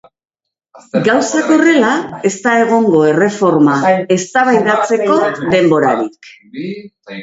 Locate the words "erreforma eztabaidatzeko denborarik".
3.11-6.37